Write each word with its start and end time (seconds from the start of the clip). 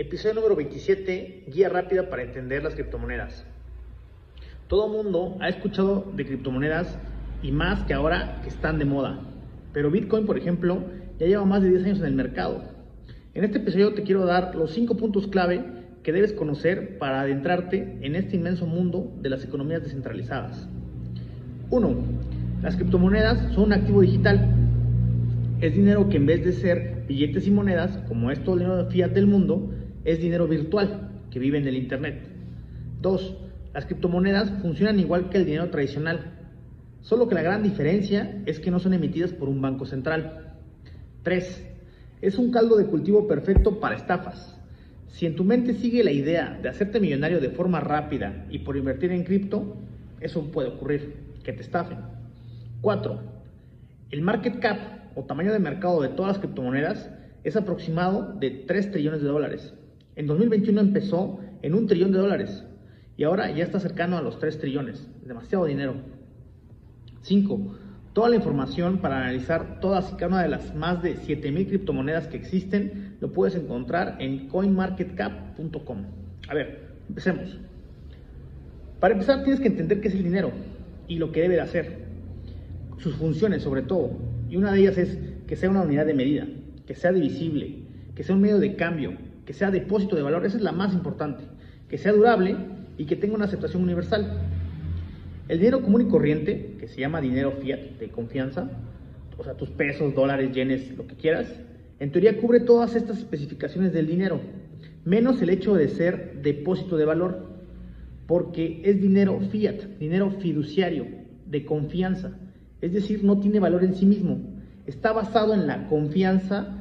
Episodio 0.00 0.36
número 0.36 0.54
27, 0.54 1.46
guía 1.48 1.68
rápida 1.68 2.08
para 2.08 2.22
entender 2.22 2.62
las 2.62 2.76
criptomonedas. 2.76 3.44
Todo 4.68 4.86
mundo 4.86 5.36
ha 5.40 5.48
escuchado 5.48 6.12
de 6.14 6.24
criptomonedas 6.24 6.96
y 7.42 7.50
más 7.50 7.82
que 7.82 7.94
ahora 7.94 8.40
que 8.44 8.48
están 8.48 8.78
de 8.78 8.84
moda. 8.84 9.18
Pero 9.72 9.90
Bitcoin, 9.90 10.24
por 10.24 10.38
ejemplo, 10.38 10.84
ya 11.18 11.26
lleva 11.26 11.44
más 11.44 11.64
de 11.64 11.70
10 11.70 11.84
años 11.84 11.98
en 11.98 12.04
el 12.04 12.14
mercado. 12.14 12.62
En 13.34 13.42
este 13.42 13.58
episodio 13.58 13.92
te 13.92 14.04
quiero 14.04 14.24
dar 14.24 14.54
los 14.54 14.70
5 14.70 14.96
puntos 14.96 15.26
clave 15.26 15.64
que 16.04 16.12
debes 16.12 16.32
conocer 16.32 16.96
para 16.98 17.22
adentrarte 17.22 17.98
en 18.00 18.14
este 18.14 18.36
inmenso 18.36 18.66
mundo 18.66 19.12
de 19.20 19.30
las 19.30 19.42
economías 19.42 19.82
descentralizadas. 19.82 20.68
1. 21.70 21.96
Las 22.62 22.76
criptomonedas 22.76 23.52
son 23.52 23.64
un 23.64 23.72
activo 23.72 24.02
digital 24.02 24.58
es 25.60 25.74
dinero 25.74 26.08
que 26.08 26.18
en 26.18 26.26
vez 26.26 26.44
de 26.44 26.52
ser 26.52 27.02
billetes 27.08 27.48
y 27.48 27.50
monedas, 27.50 27.98
como 28.06 28.30
es 28.30 28.38
todo 28.44 28.54
el 28.54 28.60
dinero 28.60 28.84
de 28.84 28.90
fiat 28.90 29.10
del 29.10 29.26
mundo, 29.26 29.68
es 30.08 30.20
dinero 30.20 30.48
virtual 30.48 31.10
que 31.30 31.38
vive 31.38 31.58
en 31.58 31.68
el 31.68 31.76
Internet. 31.76 32.22
2. 33.02 33.36
Las 33.74 33.84
criptomonedas 33.84 34.50
funcionan 34.62 34.98
igual 34.98 35.28
que 35.28 35.36
el 35.36 35.44
dinero 35.44 35.68
tradicional, 35.68 36.32
solo 37.02 37.28
que 37.28 37.34
la 37.34 37.42
gran 37.42 37.62
diferencia 37.62 38.42
es 38.46 38.58
que 38.58 38.70
no 38.70 38.78
son 38.78 38.94
emitidas 38.94 39.34
por 39.34 39.50
un 39.50 39.60
banco 39.60 39.84
central. 39.84 40.54
3. 41.24 41.66
Es 42.22 42.38
un 42.38 42.50
caldo 42.50 42.76
de 42.76 42.86
cultivo 42.86 43.28
perfecto 43.28 43.80
para 43.80 43.96
estafas. 43.96 44.58
Si 45.08 45.26
en 45.26 45.36
tu 45.36 45.44
mente 45.44 45.74
sigue 45.74 46.02
la 46.02 46.10
idea 46.10 46.58
de 46.62 46.70
hacerte 46.70 47.00
millonario 47.00 47.38
de 47.38 47.50
forma 47.50 47.80
rápida 47.80 48.46
y 48.48 48.60
por 48.60 48.78
invertir 48.78 49.12
en 49.12 49.24
cripto, 49.24 49.76
eso 50.20 50.50
puede 50.50 50.68
ocurrir, 50.68 51.16
que 51.44 51.52
te 51.52 51.60
estafen. 51.60 51.98
4. 52.80 53.20
El 54.10 54.22
market 54.22 54.58
cap 54.58 54.78
o 55.14 55.24
tamaño 55.24 55.52
de 55.52 55.58
mercado 55.58 56.00
de 56.00 56.08
todas 56.08 56.32
las 56.32 56.38
criptomonedas 56.38 57.10
es 57.44 57.56
aproximado 57.56 58.32
de 58.40 58.50
3 58.66 58.90
trillones 58.90 59.20
de 59.20 59.28
dólares. 59.28 59.74
En 60.18 60.26
2021 60.26 60.80
empezó 60.80 61.38
en 61.62 61.74
un 61.74 61.86
trillón 61.86 62.10
de 62.10 62.18
dólares 62.18 62.64
y 63.16 63.22
ahora 63.22 63.52
ya 63.52 63.62
está 63.62 63.78
cercano 63.78 64.18
a 64.18 64.20
los 64.20 64.40
3 64.40 64.58
trillones. 64.58 65.08
Demasiado 65.24 65.64
dinero. 65.66 65.94
5. 67.22 67.76
Toda 68.14 68.28
la 68.28 68.34
información 68.34 68.98
para 68.98 69.18
analizar 69.18 69.78
todas 69.78 70.10
y 70.12 70.16
cada 70.16 70.26
una 70.26 70.42
de 70.42 70.48
las 70.48 70.74
más 70.74 71.04
de 71.04 71.14
7000 71.18 71.68
criptomonedas 71.68 72.26
que 72.26 72.36
existen 72.36 73.16
lo 73.20 73.32
puedes 73.32 73.54
encontrar 73.54 74.16
en 74.18 74.48
coinmarketcap.com. 74.48 75.98
A 76.48 76.54
ver, 76.54 76.80
empecemos. 77.08 77.56
Para 78.98 79.14
empezar 79.14 79.44
tienes 79.44 79.60
que 79.60 79.68
entender 79.68 80.00
qué 80.00 80.08
es 80.08 80.14
el 80.14 80.24
dinero 80.24 80.50
y 81.06 81.18
lo 81.18 81.30
que 81.30 81.42
debe 81.42 81.54
de 81.54 81.60
hacer. 81.60 82.08
Sus 82.96 83.14
funciones 83.14 83.62
sobre 83.62 83.82
todo. 83.82 84.10
Y 84.50 84.56
una 84.56 84.72
de 84.72 84.80
ellas 84.80 84.98
es 84.98 85.16
que 85.46 85.54
sea 85.54 85.70
una 85.70 85.82
unidad 85.82 86.06
de 86.06 86.14
medida, 86.14 86.48
que 86.88 86.96
sea 86.96 87.12
divisible, 87.12 87.84
que 88.16 88.24
sea 88.24 88.34
un 88.34 88.40
medio 88.40 88.58
de 88.58 88.74
cambio, 88.74 89.12
que 89.48 89.54
sea 89.54 89.70
depósito 89.70 90.14
de 90.14 90.20
valor, 90.20 90.44
esa 90.44 90.58
es 90.58 90.62
la 90.62 90.72
más 90.72 90.92
importante, 90.92 91.42
que 91.88 91.96
sea 91.96 92.12
durable 92.12 92.54
y 92.98 93.06
que 93.06 93.16
tenga 93.16 93.34
una 93.34 93.46
aceptación 93.46 93.82
universal. 93.82 94.42
El 95.48 95.56
dinero 95.56 95.80
común 95.80 96.02
y 96.02 96.04
corriente, 96.04 96.76
que 96.78 96.86
se 96.86 97.00
llama 97.00 97.22
dinero 97.22 97.52
fiat 97.52 97.98
de 97.98 98.10
confianza, 98.10 98.68
o 99.38 99.44
sea, 99.44 99.54
tus 99.54 99.70
pesos, 99.70 100.14
dólares, 100.14 100.52
yenes, 100.52 100.94
lo 100.98 101.06
que 101.06 101.14
quieras, 101.14 101.46
en 101.98 102.12
teoría 102.12 102.36
cubre 102.38 102.60
todas 102.60 102.94
estas 102.94 103.20
especificaciones 103.20 103.94
del 103.94 104.06
dinero, 104.06 104.38
menos 105.06 105.40
el 105.40 105.48
hecho 105.48 105.74
de 105.74 105.88
ser 105.88 106.42
depósito 106.42 106.98
de 106.98 107.06
valor, 107.06 107.46
porque 108.26 108.82
es 108.84 109.00
dinero 109.00 109.40
fiat, 109.50 109.82
dinero 109.98 110.30
fiduciario, 110.30 111.06
de 111.46 111.64
confianza. 111.64 112.32
Es 112.82 112.92
decir, 112.92 113.24
no 113.24 113.40
tiene 113.40 113.60
valor 113.60 113.82
en 113.82 113.94
sí 113.94 114.04
mismo. 114.04 114.40
Está 114.86 115.14
basado 115.14 115.54
en 115.54 115.66
la 115.66 115.88
confianza 115.88 116.77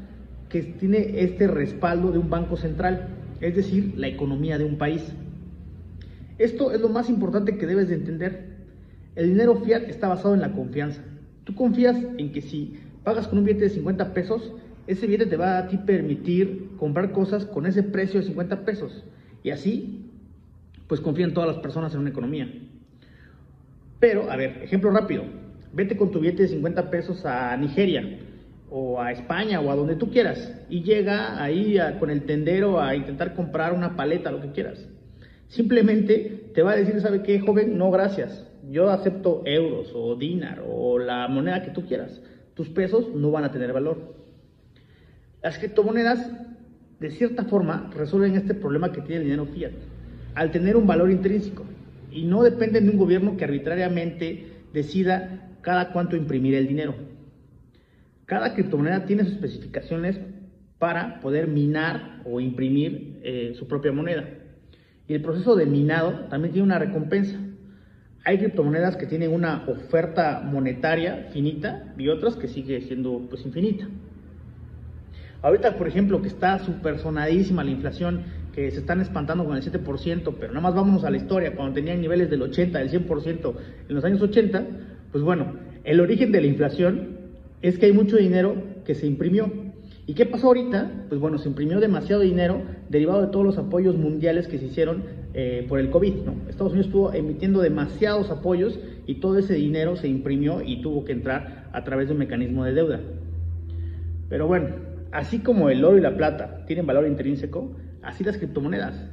que 0.49 0.61
tiene 0.61 1.21
este 1.21 1.47
respaldo 1.47 2.11
de 2.11 2.19
un 2.19 2.29
banco 2.29 2.57
central, 2.57 3.09
es 3.41 3.55
decir, 3.55 3.93
la 3.97 4.07
economía 4.07 4.57
de 4.57 4.63
un 4.63 4.77
país. 4.77 5.03
Esto 6.37 6.71
es 6.71 6.79
lo 6.79 6.89
más 6.89 7.09
importante 7.09 7.57
que 7.57 7.65
debes 7.65 7.89
de 7.89 7.95
entender. 7.95 8.57
El 9.15 9.29
dinero 9.29 9.55
fiat 9.63 9.83
está 9.89 10.07
basado 10.07 10.33
en 10.33 10.41
la 10.41 10.51
confianza. 10.51 11.01
Tú 11.43 11.55
confías 11.55 11.97
en 12.17 12.31
que 12.31 12.41
si 12.41 12.79
pagas 13.03 13.27
con 13.27 13.39
un 13.39 13.45
billete 13.45 13.65
de 13.65 13.69
50 13.71 14.13
pesos, 14.13 14.53
ese 14.85 15.07
billete 15.07 15.25
te 15.25 15.37
va 15.37 15.57
a 15.57 15.67
ti 15.67 15.77
permitir 15.77 16.69
comprar 16.77 17.11
cosas 17.11 17.45
con 17.45 17.65
ese 17.65 17.83
precio 17.83 18.19
de 18.19 18.27
50 18.27 18.65
pesos. 18.65 19.03
Y 19.43 19.49
así, 19.49 20.11
pues 20.87 21.01
confían 21.01 21.33
todas 21.33 21.47
las 21.47 21.57
personas 21.59 21.93
en 21.93 22.01
una 22.01 22.09
economía. 22.09 22.51
Pero, 23.99 24.29
a 24.31 24.35
ver, 24.35 24.61
ejemplo 24.63 24.91
rápido 24.91 25.23
vete 25.73 25.97
con 25.97 26.11
tu 26.11 26.19
billete 26.19 26.43
de 26.43 26.49
50 26.49 26.89
pesos 26.89 27.25
a 27.25 27.55
Nigeria 27.57 28.19
o 28.69 29.01
a 29.01 29.11
España 29.11 29.61
o 29.61 29.71
a 29.71 29.75
donde 29.75 29.95
tú 29.95 30.09
quieras 30.09 30.53
y 30.69 30.83
llega 30.83 31.41
ahí 31.41 31.77
con 31.99 32.09
el 32.09 32.23
tendero 32.23 32.81
a 32.81 32.95
intentar 32.95 33.33
comprar 33.33 33.73
una 33.73 33.95
paleta, 33.95 34.31
lo 34.31 34.41
que 34.41 34.51
quieras. 34.51 34.87
Simplemente 35.47 36.51
te 36.53 36.61
va 36.61 36.71
a 36.71 36.75
decir, 36.75 36.99
¿sabe 36.99 37.23
qué, 37.23 37.39
joven? 37.39 37.77
No, 37.77 37.89
gracias. 37.91 38.45
Yo 38.69 38.89
acepto 38.89 39.43
euros 39.45 39.91
o 39.95 40.15
dinar 40.15 40.61
o 40.67 40.99
la 40.99 41.27
moneda 41.27 41.63
que 41.63 41.71
tú 41.71 41.85
quieras. 41.85 42.21
Tus 42.53 42.69
pesos 42.69 43.13
no 43.15 43.31
van 43.31 43.45
a 43.45 43.51
tener 43.51 43.71
valor. 43.71 44.15
Las 45.41 45.57
criptomonedas, 45.57 46.29
de 46.99 47.11
cierta 47.11 47.45
forma, 47.45 47.89
resuelven 47.95 48.35
este 48.35 48.53
problema 48.53 48.91
que 48.91 49.01
tiene 49.01 49.17
el 49.17 49.23
dinero 49.23 49.45
fiat, 49.45 49.71
al 50.35 50.51
tener 50.51 50.75
un 50.75 50.87
valor 50.87 51.11
intrínseco 51.11 51.63
y 52.11 52.23
no 52.23 52.43
dependen 52.43 52.85
de 52.85 52.91
un 52.91 52.97
gobierno 52.97 53.37
que 53.37 53.45
arbitrariamente 53.45 54.63
decida 54.73 55.51
cada 55.61 55.93
cuánto 55.93 56.15
imprimir 56.15 56.55
el 56.55 56.67
dinero. 56.67 56.95
Cada 58.27 58.53
criptomoneda 58.53 59.05
tiene 59.05 59.23
sus 59.23 59.35
especificaciones 59.35 60.19
para 60.79 61.21
poder 61.21 61.47
minar 61.47 62.21
o 62.25 62.41
imprimir 62.41 63.21
eh, 63.23 63.55
su 63.57 63.69
propia 63.69 63.93
moneda. 63.93 64.27
Y 65.07 65.13
el 65.13 65.21
proceso 65.21 65.55
de 65.55 65.65
minado 65.65 66.25
también 66.29 66.51
tiene 66.51 66.65
una 66.65 66.77
recompensa. 66.77 67.37
Hay 68.25 68.37
criptomonedas 68.37 68.97
que 68.97 69.05
tienen 69.05 69.33
una 69.33 69.63
oferta 69.69 70.41
monetaria 70.43 71.29
finita 71.31 71.93
y 71.97 72.09
otras 72.09 72.35
que 72.35 72.49
sigue 72.49 72.81
siendo 72.81 73.25
pues 73.29 73.45
infinita. 73.45 73.87
Ahorita, 75.41 75.77
por 75.77 75.87
ejemplo, 75.87 76.21
que 76.21 76.27
está 76.27 76.59
súper 76.59 76.99
sonadísima 76.99 77.63
la 77.63 77.71
inflación, 77.71 78.23
que 78.53 78.69
se 78.71 78.79
están 78.79 78.99
espantando 78.99 79.45
con 79.45 79.55
el 79.55 79.63
7%, 79.63 80.35
pero 80.37 80.49
nada 80.49 80.59
más 80.59 80.75
vámonos 80.75 81.05
a 81.05 81.09
la 81.09 81.15
historia, 81.15 81.55
cuando 81.55 81.75
tenían 81.75 82.01
niveles 82.01 82.29
del 82.29 82.41
80, 82.41 82.77
del 82.77 82.91
100% 82.91 83.53
en 83.87 83.95
los 83.95 84.03
años 84.03 84.21
80, 84.21 84.65
pues 85.13 85.23
bueno, 85.23 85.53
el 85.85 86.01
origen 86.01 86.33
de 86.33 86.41
la 86.41 86.47
inflación 86.47 87.16
es 87.61 87.77
que 87.77 87.87
hay 87.87 87.93
mucho 87.93 88.17
dinero 88.17 88.55
que 88.85 88.95
se 88.95 89.07
imprimió. 89.07 89.51
¿Y 90.05 90.13
qué 90.13 90.25
pasó 90.25 90.47
ahorita? 90.47 91.05
Pues 91.09 91.19
bueno, 91.19 91.37
se 91.37 91.49
imprimió 91.49 91.79
demasiado 91.79 92.21
dinero 92.21 92.61
derivado 92.89 93.21
de 93.21 93.27
todos 93.27 93.45
los 93.45 93.57
apoyos 93.57 93.97
mundiales 93.97 94.47
que 94.47 94.57
se 94.57 94.65
hicieron 94.65 95.03
eh, 95.33 95.65
por 95.67 95.79
el 95.79 95.89
COVID. 95.89 96.13
Estados 96.47 96.71
Unidos 96.71 96.87
estuvo 96.87 97.13
emitiendo 97.13 97.61
demasiados 97.61 98.29
apoyos 98.29 98.79
y 99.05 99.15
todo 99.15 99.37
ese 99.37 99.55
dinero 99.55 99.97
se 99.97 100.07
imprimió 100.07 100.61
y 100.61 100.81
tuvo 100.81 101.03
que 101.03 101.11
entrar 101.11 101.69
a 101.73 101.83
través 101.83 102.07
de 102.07 102.13
un 102.13 102.19
mecanismo 102.19 102.63
de 102.63 102.73
deuda. 102.73 103.01
Pero 104.29 104.47
bueno, 104.47 104.69
así 105.11 105.39
como 105.39 105.69
el 105.69 105.83
oro 105.83 105.97
y 105.97 106.01
la 106.01 106.15
plata 106.15 106.63
tienen 106.67 106.85
valor 106.85 107.05
intrínseco, 107.05 107.75
así 108.01 108.23
las 108.23 108.37
criptomonedas. 108.37 109.09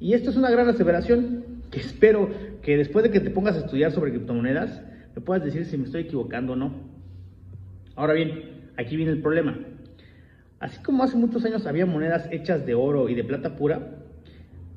Y 0.00 0.14
esto 0.14 0.30
es 0.30 0.36
una 0.36 0.50
gran 0.50 0.68
aseveración 0.68 1.44
que 1.70 1.80
espero 1.80 2.30
que 2.62 2.76
después 2.76 3.02
de 3.02 3.10
que 3.10 3.20
te 3.20 3.30
pongas 3.30 3.56
a 3.56 3.60
estudiar 3.60 3.92
sobre 3.92 4.12
criptomonedas, 4.12 4.80
me 5.14 5.20
puedas 5.20 5.44
decir 5.44 5.66
si 5.66 5.76
me 5.76 5.84
estoy 5.84 6.02
equivocando 6.02 6.54
o 6.54 6.56
no. 6.56 6.97
Ahora 7.98 8.12
bien, 8.12 8.70
aquí 8.76 8.94
viene 8.94 9.10
el 9.10 9.20
problema. 9.20 9.58
Así 10.60 10.80
como 10.84 11.02
hace 11.02 11.16
muchos 11.16 11.44
años 11.44 11.66
había 11.66 11.84
monedas 11.84 12.28
hechas 12.30 12.64
de 12.64 12.76
oro 12.76 13.08
y 13.08 13.16
de 13.16 13.24
plata 13.24 13.56
pura, 13.56 13.96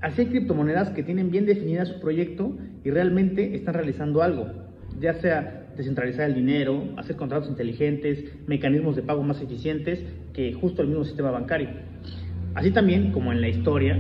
así 0.01 0.21
hay 0.21 0.27
criptomonedas 0.29 0.89
que 0.89 1.03
tienen 1.03 1.29
bien 1.29 1.45
definida 1.45 1.85
su 1.85 1.99
proyecto 1.99 2.57
y 2.83 2.89
realmente 2.89 3.53
están 3.53 3.75
realizando 3.75 4.23
algo, 4.23 4.47
ya 4.99 5.13
sea 5.13 5.67
descentralizar 5.77 6.31
el 6.31 6.33
dinero, 6.33 6.83
hacer 6.97 7.15
contratos 7.15 7.47
inteligentes, 7.47 8.25
mecanismos 8.47 8.95
de 8.95 9.03
pago 9.03 9.21
más 9.21 9.39
eficientes 9.39 10.03
que 10.33 10.53
justo 10.53 10.81
el 10.81 10.87
mismo 10.87 11.03
sistema 11.03 11.29
bancario. 11.29 11.69
Así 12.55 12.71
también, 12.71 13.11
como 13.11 13.31
en 13.31 13.41
la 13.41 13.49
historia, 13.49 13.99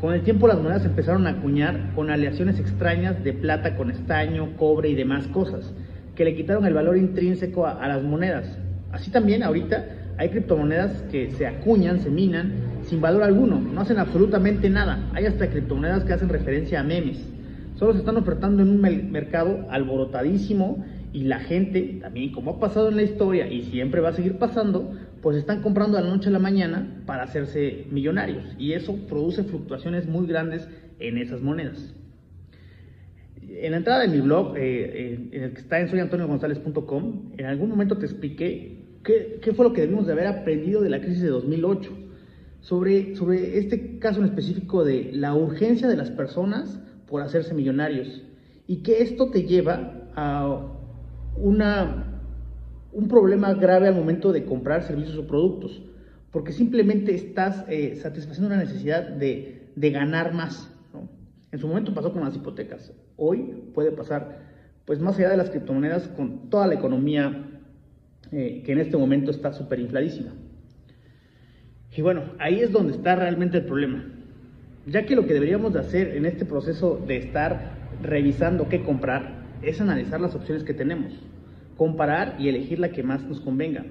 con 0.00 0.12
el 0.12 0.22
tiempo 0.22 0.48
las 0.48 0.58
monedas 0.58 0.84
empezaron 0.84 1.28
a 1.28 1.30
acuñar 1.30 1.92
con 1.94 2.10
aleaciones 2.10 2.58
extrañas 2.58 3.22
de 3.22 3.32
plata 3.32 3.76
con 3.76 3.92
estaño, 3.92 4.56
cobre 4.56 4.88
y 4.88 4.96
demás 4.96 5.28
cosas, 5.28 5.72
que 6.16 6.24
le 6.24 6.34
quitaron 6.34 6.66
el 6.66 6.74
valor 6.74 6.96
intrínseco 6.96 7.66
a, 7.66 7.86
las 7.86 8.02
monedas. 8.02 8.58
Así 8.90 9.10
también 9.10 9.42
ahorita 9.42 9.84
hay 10.16 10.30
criptomonedas 10.30 11.02
que 11.10 11.30
se 11.32 11.46
acuñan, 11.46 12.00
se 12.00 12.10
minan 12.10 12.54
sin 12.82 13.00
valor 13.00 13.22
alguno, 13.22 13.60
no 13.60 13.80
hacen 13.80 13.98
absolutamente 13.98 14.70
nada. 14.70 15.10
Hay 15.12 15.26
hasta 15.26 15.48
criptomonedas 15.48 16.04
que 16.04 16.14
hacen 16.14 16.28
referencia 16.28 16.80
a 16.80 16.82
memes. 16.82 17.18
Solo 17.76 17.92
se 17.92 17.98
están 17.98 18.16
ofertando 18.16 18.62
en 18.62 18.70
un 18.70 18.80
mercado 18.80 19.66
alborotadísimo 19.70 20.82
y 21.12 21.24
la 21.24 21.40
gente, 21.40 21.98
también 22.00 22.32
como 22.32 22.52
ha 22.52 22.60
pasado 22.60 22.88
en 22.88 22.96
la 22.96 23.02
historia 23.02 23.48
y 23.48 23.62
siempre 23.62 24.00
va 24.00 24.10
a 24.10 24.12
seguir 24.14 24.38
pasando, 24.38 24.92
pues 25.20 25.36
están 25.36 25.60
comprando 25.60 25.98
a 25.98 26.00
la 26.00 26.08
noche 26.08 26.30
a 26.30 26.32
la 26.32 26.38
mañana 26.38 27.02
para 27.04 27.24
hacerse 27.24 27.86
millonarios 27.90 28.44
y 28.58 28.72
eso 28.72 28.96
produce 29.08 29.44
fluctuaciones 29.44 30.06
muy 30.06 30.26
grandes 30.26 30.66
en 30.98 31.18
esas 31.18 31.42
monedas. 31.42 31.94
En 33.58 33.70
la 33.72 33.78
entrada 33.78 34.02
de 34.02 34.08
mi 34.08 34.20
blog, 34.20 34.56
eh, 34.56 35.28
en 35.32 35.42
el 35.42 35.52
que 35.52 35.60
está 35.60 35.80
en 35.80 35.88
soyantoniogonzalez.com, 35.88 37.32
en 37.36 37.46
algún 37.46 37.70
momento 37.70 37.96
te 37.96 38.06
expliqué 38.06 38.84
qué, 39.02 39.38
qué 39.42 39.52
fue 39.52 39.64
lo 39.64 39.72
que 39.72 39.82
debimos 39.82 40.06
de 40.06 40.12
haber 40.12 40.26
aprendido 40.26 40.82
de 40.82 40.90
la 40.90 41.00
crisis 41.00 41.22
de 41.22 41.28
2008. 41.28 41.90
sobre, 42.60 43.14
sobre 43.14 43.58
este 43.58 43.98
caso 43.98 44.20
en 44.20 44.26
específico 44.26 44.84
de 44.84 45.10
la 45.12 45.34
urgencia 45.34 45.88
de 45.88 45.96
las 45.96 46.10
personas 46.10 46.80
por 47.08 47.22
hacerse 47.22 47.54
millonarios 47.54 48.22
y 48.66 48.82
que 48.82 49.02
esto 49.02 49.30
te 49.30 49.44
lleva 49.44 50.10
a 50.14 50.72
una, 51.36 52.20
un 52.92 53.08
problema 53.08 53.54
grave 53.54 53.88
al 53.88 53.94
momento 53.94 54.32
de 54.32 54.44
comprar 54.44 54.82
servicios 54.82 55.16
o 55.18 55.26
productos, 55.26 55.82
porque 56.30 56.52
simplemente 56.52 57.14
estás 57.14 57.64
eh, 57.68 57.96
satisfaciendo 57.96 58.52
una 58.52 58.62
necesidad 58.62 59.08
de, 59.08 59.70
de 59.76 59.90
ganar 59.90 60.34
más. 60.34 60.72
En 61.56 61.60
su 61.60 61.68
momento 61.68 61.94
pasó 61.94 62.12
con 62.12 62.22
las 62.22 62.36
hipotecas, 62.36 62.92
hoy 63.16 63.70
puede 63.72 63.90
pasar, 63.90 64.40
pues 64.84 65.00
más 65.00 65.16
allá 65.16 65.30
de 65.30 65.38
las 65.38 65.48
criptomonedas, 65.48 66.06
con 66.08 66.50
toda 66.50 66.66
la 66.66 66.74
economía 66.74 67.46
eh, 68.30 68.62
que 68.62 68.72
en 68.72 68.78
este 68.78 68.98
momento 68.98 69.30
está 69.30 69.54
súper 69.54 69.80
infladísima. 69.80 70.34
Y 71.96 72.02
bueno, 72.02 72.24
ahí 72.38 72.60
es 72.60 72.72
donde 72.72 72.92
está 72.92 73.16
realmente 73.16 73.56
el 73.56 73.64
problema. 73.64 74.04
Ya 74.84 75.06
que 75.06 75.16
lo 75.16 75.26
que 75.26 75.32
deberíamos 75.32 75.72
de 75.72 75.78
hacer 75.80 76.08
en 76.14 76.26
este 76.26 76.44
proceso 76.44 77.02
de 77.06 77.16
estar 77.16 77.70
revisando 78.02 78.68
qué 78.68 78.82
comprar 78.82 79.46
es 79.62 79.80
analizar 79.80 80.20
las 80.20 80.34
opciones 80.34 80.62
que 80.62 80.74
tenemos, 80.74 81.14
comparar 81.78 82.36
y 82.38 82.50
elegir 82.50 82.80
la 82.80 82.90
que 82.90 83.02
más 83.02 83.24
nos 83.24 83.40
convenga. 83.40 83.86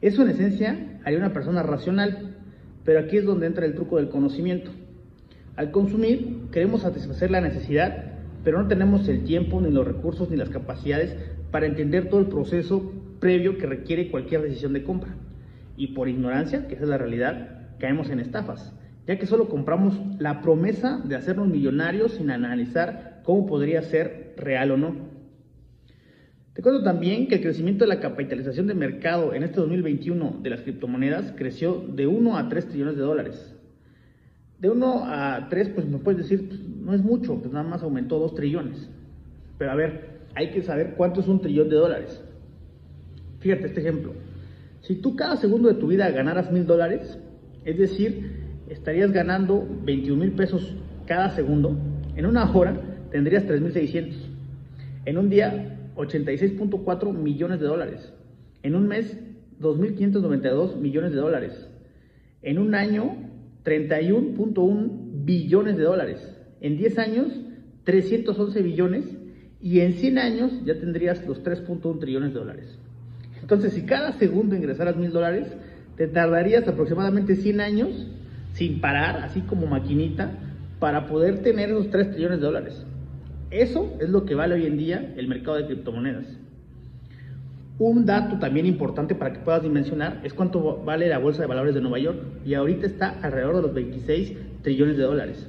Eso 0.00 0.22
en 0.22 0.30
esencia 0.30 1.00
haría 1.04 1.18
una 1.18 1.34
persona 1.34 1.62
racional, 1.62 2.34
pero 2.82 3.00
aquí 3.00 3.18
es 3.18 3.26
donde 3.26 3.46
entra 3.46 3.66
el 3.66 3.74
truco 3.74 3.98
del 3.98 4.08
conocimiento. 4.08 4.70
Al 5.56 5.70
consumir 5.70 6.48
queremos 6.50 6.82
satisfacer 6.82 7.30
la 7.30 7.40
necesidad, 7.40 8.12
pero 8.42 8.60
no 8.60 8.68
tenemos 8.68 9.08
el 9.08 9.24
tiempo, 9.24 9.60
ni 9.60 9.70
los 9.70 9.86
recursos, 9.86 10.28
ni 10.28 10.36
las 10.36 10.50
capacidades 10.50 11.16
para 11.50 11.66
entender 11.66 12.08
todo 12.08 12.20
el 12.20 12.26
proceso 12.26 12.92
previo 13.20 13.56
que 13.56 13.66
requiere 13.66 14.10
cualquier 14.10 14.42
decisión 14.42 14.72
de 14.72 14.82
compra 14.82 15.14
y 15.76 15.88
por 15.88 16.08
ignorancia, 16.08 16.66
que 16.66 16.74
esa 16.74 16.84
es 16.84 16.90
la 16.90 16.98
realidad, 16.98 17.68
caemos 17.78 18.10
en 18.10 18.20
estafas, 18.20 18.72
ya 19.06 19.18
que 19.18 19.26
solo 19.26 19.48
compramos 19.48 20.00
la 20.18 20.40
promesa 20.40 21.00
de 21.04 21.16
hacernos 21.16 21.48
millonarios 21.48 22.14
sin 22.14 22.30
analizar 22.30 23.20
cómo 23.22 23.46
podría 23.46 23.82
ser 23.82 24.34
real 24.36 24.72
o 24.72 24.76
no. 24.76 24.94
Te 26.52 26.62
cuento 26.62 26.82
también 26.82 27.28
que 27.28 27.36
el 27.36 27.42
crecimiento 27.42 27.84
de 27.84 27.88
la 27.88 28.00
capitalización 28.00 28.66
de 28.66 28.74
mercado 28.74 29.34
en 29.34 29.42
este 29.42 29.56
2021 29.60 30.40
de 30.42 30.50
las 30.50 30.60
criptomonedas 30.60 31.32
creció 31.36 31.84
de 31.88 32.06
1 32.06 32.36
a 32.36 32.48
3 32.48 32.68
trillones 32.68 32.96
de 32.96 33.02
dólares. 33.02 33.53
De 34.64 34.70
1 34.70 35.04
a 35.04 35.46
3, 35.50 35.68
pues 35.74 35.86
me 35.86 35.98
puedes 35.98 36.22
decir, 36.22 36.48
pues, 36.48 36.58
no 36.58 36.94
es 36.94 37.02
mucho, 37.02 37.34
pues 37.38 37.52
nada 37.52 37.68
más 37.68 37.82
aumentó 37.82 38.18
2 38.18 38.34
trillones. 38.34 38.88
Pero 39.58 39.70
a 39.70 39.74
ver, 39.74 40.20
hay 40.34 40.52
que 40.52 40.62
saber 40.62 40.94
cuánto 40.96 41.20
es 41.20 41.28
un 41.28 41.42
trillón 41.42 41.68
de 41.68 41.76
dólares. 41.76 42.18
Fíjate 43.40 43.66
este 43.66 43.82
ejemplo. 43.82 44.14
Si 44.80 44.94
tú 44.94 45.16
cada 45.16 45.36
segundo 45.36 45.68
de 45.68 45.74
tu 45.74 45.88
vida 45.88 46.08
ganaras 46.08 46.50
mil 46.50 46.64
dólares, 46.64 47.18
es 47.66 47.76
decir, 47.76 48.40
estarías 48.70 49.12
ganando 49.12 49.68
21 49.84 50.24
mil 50.24 50.32
pesos 50.32 50.74
cada 51.04 51.28
segundo, 51.32 51.76
en 52.16 52.24
una 52.24 52.50
hora 52.50 52.74
tendrías 53.10 53.44
3.600. 53.44 54.14
En 55.04 55.18
un 55.18 55.28
día, 55.28 55.76
86.4 55.94 57.12
millones 57.12 57.60
de 57.60 57.66
dólares. 57.66 58.14
En 58.62 58.76
un 58.76 58.88
mes, 58.88 59.14
2.592 59.60 60.76
millones 60.76 61.12
de 61.12 61.18
dólares. 61.18 61.68
En 62.40 62.58
un 62.58 62.74
año, 62.74 63.23
31.1 63.64 65.24
billones 65.24 65.76
de 65.76 65.82
dólares. 65.84 66.36
En 66.60 66.76
10 66.76 66.98
años, 66.98 67.28
311 67.84 68.62
billones. 68.62 69.04
Y 69.60 69.80
en 69.80 69.94
100 69.94 70.18
años 70.18 70.52
ya 70.66 70.78
tendrías 70.78 71.26
los 71.26 71.42
3.1 71.42 71.98
trillones 71.98 72.34
de 72.34 72.38
dólares. 72.38 72.78
Entonces, 73.40 73.72
si 73.72 73.82
cada 73.82 74.12
segundo 74.12 74.54
ingresaras 74.54 74.96
mil 74.96 75.10
dólares, 75.10 75.48
te 75.96 76.06
tardarías 76.06 76.68
aproximadamente 76.68 77.36
100 77.36 77.60
años 77.60 78.06
sin 78.52 78.80
parar, 78.80 79.22
así 79.22 79.40
como 79.40 79.66
maquinita, 79.66 80.32
para 80.78 81.06
poder 81.06 81.42
tener 81.42 81.70
esos 81.70 81.90
3 81.90 82.10
trillones 82.12 82.40
de 82.40 82.46
dólares. 82.46 82.84
Eso 83.50 83.96
es 84.00 84.10
lo 84.10 84.24
que 84.26 84.34
vale 84.34 84.54
hoy 84.54 84.66
en 84.66 84.76
día 84.76 85.14
el 85.16 85.28
mercado 85.28 85.56
de 85.56 85.66
criptomonedas. 85.66 86.26
Un 87.78 88.06
dato 88.06 88.38
también 88.38 88.66
importante 88.66 89.16
para 89.16 89.32
que 89.32 89.40
puedas 89.40 89.62
dimensionar 89.62 90.20
es 90.22 90.32
cuánto 90.32 90.84
vale 90.84 91.08
la 91.08 91.18
bolsa 91.18 91.42
de 91.42 91.48
valores 91.48 91.74
de 91.74 91.80
Nueva 91.80 91.98
York 91.98 92.18
y 92.46 92.54
ahorita 92.54 92.86
está 92.86 93.18
alrededor 93.20 93.56
de 93.56 93.62
los 93.62 93.74
26 93.74 94.32
trillones 94.62 94.96
de 94.96 95.02
dólares. 95.02 95.48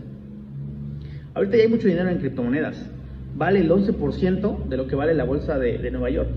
Ahorita 1.36 1.58
ya 1.58 1.64
hay 1.64 1.70
mucho 1.70 1.88
dinero 1.88 2.10
en 2.10 2.18
criptomonedas. 2.18 2.90
Vale 3.36 3.60
el 3.60 3.70
11% 3.70 4.68
de 4.68 4.78
lo 4.78 4.88
que 4.88 4.96
vale 4.96 5.14
la 5.14 5.24
bolsa 5.24 5.60
de, 5.60 5.92
Nueva 5.92 6.10
York. 6.10 6.30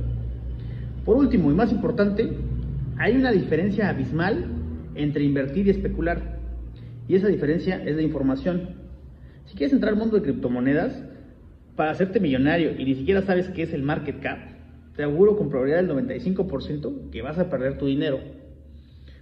Por 1.06 1.16
último 1.16 1.50
y 1.50 1.54
más 1.54 1.72
importante, 1.72 2.32
hay 2.98 3.16
una 3.16 3.32
diferencia 3.32 3.88
abismal 3.88 4.44
entre 4.94 5.24
invertir 5.24 5.68
y 5.68 5.70
especular. 5.70 6.36
Y 7.06 7.14
esa 7.14 7.28
diferencia 7.28 7.82
es 7.82 7.96
la 7.96 8.02
información. 8.02 8.70
Si 9.46 9.56
quieres 9.56 9.72
entrar 9.72 9.94
al 9.94 9.98
mundo 9.98 10.16
de 10.16 10.22
criptomonedas, 10.22 11.02
para 11.76 11.92
hacerte 11.92 12.20
millonario 12.20 12.72
y 12.76 12.84
ni 12.84 12.94
siquiera 12.96 13.22
sabes 13.22 13.48
qué 13.50 13.62
es 13.62 13.72
el 13.72 13.84
market 13.84 14.20
cap, 14.20 14.57
te 14.98 15.04
auguro 15.04 15.36
con 15.36 15.48
probabilidad 15.48 15.84
del 15.84 16.08
95% 16.10 17.10
que 17.10 17.22
vas 17.22 17.38
a 17.38 17.48
perder 17.48 17.78
tu 17.78 17.86
dinero. 17.86 18.18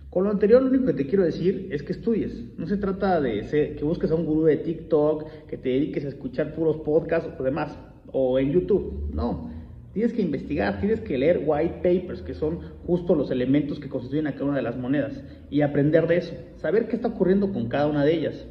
Con 0.08 0.24
lo 0.24 0.30
anterior, 0.30 0.62
lo 0.62 0.70
único 0.70 0.86
que 0.86 0.94
te 0.94 1.06
quiero 1.06 1.22
decir 1.22 1.68
es 1.70 1.82
que 1.82 1.92
estudies. 1.92 2.56
No 2.56 2.66
se 2.66 2.78
trata 2.78 3.20
de 3.20 3.42
que 3.76 3.84
busques 3.84 4.10
a 4.10 4.14
un 4.14 4.24
gurú 4.24 4.44
de 4.44 4.56
TikTok, 4.56 5.46
que 5.46 5.58
te 5.58 5.68
dediques 5.68 6.06
a 6.06 6.08
escuchar 6.08 6.54
puros 6.54 6.78
podcasts 6.78 7.30
o 7.38 7.42
demás, 7.42 7.78
o 8.10 8.38
en 8.38 8.52
YouTube. 8.52 9.10
No, 9.12 9.50
Tienes 9.92 10.14
que 10.14 10.22
investigar, 10.22 10.80
tienes 10.80 11.00
que 11.00 11.18
leer 11.18 11.42
white 11.44 11.74
papers, 11.82 12.22
que 12.22 12.32
son 12.32 12.60
justo 12.86 13.14
los 13.14 13.30
elementos 13.30 13.78
que 13.78 13.90
constituyen 13.90 14.28
a 14.28 14.32
cada 14.32 14.46
una 14.46 14.56
de 14.56 14.62
las 14.62 14.78
monedas, 14.78 15.22
y 15.50 15.60
aprender 15.60 16.06
de 16.06 16.16
eso, 16.16 16.32
saber 16.56 16.88
qué 16.88 16.96
está 16.96 17.08
ocurriendo 17.08 17.52
con 17.52 17.68
cada 17.68 17.86
una 17.86 18.02
de 18.02 18.14
ellas. 18.14 18.46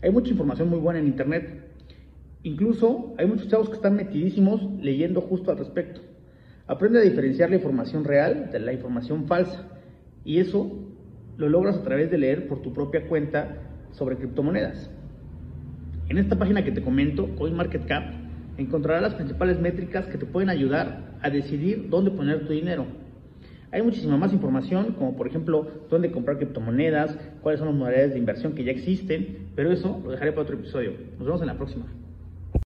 Hay 0.00 0.10
mucha 0.10 0.30
información 0.30 0.70
muy 0.70 0.78
buena 0.78 1.00
en 1.00 1.06
Internet. 1.06 1.64
Incluso 2.42 3.12
hay 3.18 3.26
muchos 3.26 3.48
chavos 3.48 3.68
que 3.68 3.74
están 3.76 3.94
metidísimos 3.94 4.62
leyendo 4.80 5.20
justo 5.20 5.50
al 5.50 5.58
respecto. 5.58 6.00
Aprende 6.72 7.00
a 7.00 7.02
diferenciar 7.02 7.50
la 7.50 7.56
información 7.56 8.02
real 8.02 8.48
de 8.50 8.58
la 8.58 8.72
información 8.72 9.26
falsa. 9.26 9.68
Y 10.24 10.38
eso 10.38 10.72
lo 11.36 11.50
logras 11.50 11.76
a 11.76 11.82
través 11.82 12.10
de 12.10 12.16
leer 12.16 12.48
por 12.48 12.62
tu 12.62 12.72
propia 12.72 13.06
cuenta 13.08 13.58
sobre 13.90 14.16
criptomonedas. 14.16 14.90
En 16.08 16.16
esta 16.16 16.38
página 16.38 16.64
que 16.64 16.72
te 16.72 16.80
comento, 16.80 17.28
CoinMarketCap, 17.36 18.14
encontrarás 18.56 19.02
las 19.02 19.14
principales 19.16 19.60
métricas 19.60 20.06
que 20.06 20.16
te 20.16 20.24
pueden 20.24 20.48
ayudar 20.48 21.18
a 21.20 21.28
decidir 21.28 21.90
dónde 21.90 22.10
poner 22.10 22.46
tu 22.46 22.54
dinero. 22.54 22.86
Hay 23.70 23.82
muchísima 23.82 24.16
más 24.16 24.32
información, 24.32 24.94
como 24.94 25.14
por 25.14 25.26
ejemplo 25.26 25.70
dónde 25.90 26.10
comprar 26.10 26.38
criptomonedas, 26.38 27.18
cuáles 27.42 27.58
son 27.58 27.68
las 27.68 27.76
modalidades 27.76 28.14
de 28.14 28.18
inversión 28.18 28.54
que 28.54 28.64
ya 28.64 28.72
existen, 28.72 29.50
pero 29.54 29.72
eso 29.72 30.00
lo 30.02 30.12
dejaré 30.12 30.32
para 30.32 30.44
otro 30.44 30.56
episodio. 30.56 30.92
Nos 31.18 31.26
vemos 31.26 31.42
en 31.42 31.48
la 31.48 31.58
próxima. 31.58 31.84